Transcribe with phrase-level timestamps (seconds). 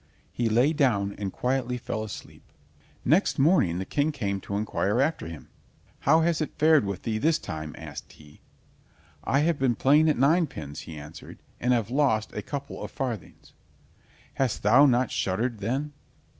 [0.31, 2.41] He lay down and quietly fell asleep.
[3.05, 5.49] Next morning the King came to inquire after him.
[5.99, 8.41] "How has it fared with thee this time?" asked he.
[9.23, 13.53] "I have been playing at ninepins," he answered, "and have lost a couple of farthings."
[14.33, 15.93] "Hast thou not shuddered then?"